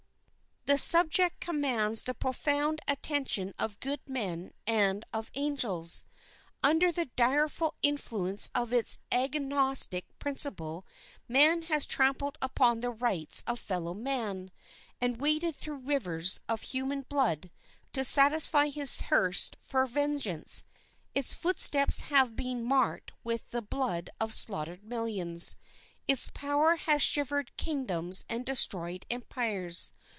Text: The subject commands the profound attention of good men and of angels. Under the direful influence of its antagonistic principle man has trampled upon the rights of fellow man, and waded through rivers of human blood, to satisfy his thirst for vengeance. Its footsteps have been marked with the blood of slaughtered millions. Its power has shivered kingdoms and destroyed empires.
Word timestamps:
The 0.65 0.77
subject 0.77 1.39
commands 1.39 2.03
the 2.03 2.13
profound 2.13 2.81
attention 2.87 3.55
of 3.57 3.79
good 3.79 3.99
men 4.07 4.51
and 4.67 5.03
of 5.11 5.31
angels. 5.33 6.05
Under 6.63 6.91
the 6.91 7.05
direful 7.15 7.73
influence 7.81 8.51
of 8.53 8.71
its 8.71 8.99
antagonistic 9.11 10.07
principle 10.19 10.85
man 11.27 11.63
has 11.63 11.87
trampled 11.87 12.37
upon 12.43 12.79
the 12.79 12.91
rights 12.91 13.43
of 13.47 13.59
fellow 13.59 13.95
man, 13.95 14.51
and 15.01 15.19
waded 15.19 15.55
through 15.55 15.77
rivers 15.77 16.39
of 16.47 16.61
human 16.61 17.01
blood, 17.09 17.49
to 17.93 18.03
satisfy 18.03 18.67
his 18.67 18.95
thirst 18.97 19.57
for 19.61 19.87
vengeance. 19.87 20.63
Its 21.15 21.33
footsteps 21.33 22.01
have 22.01 22.35
been 22.35 22.63
marked 22.63 23.11
with 23.23 23.49
the 23.49 23.63
blood 23.63 24.11
of 24.19 24.31
slaughtered 24.31 24.83
millions. 24.83 25.57
Its 26.07 26.29
power 26.35 26.75
has 26.75 27.01
shivered 27.01 27.57
kingdoms 27.57 28.23
and 28.29 28.45
destroyed 28.45 29.07
empires. 29.09 29.91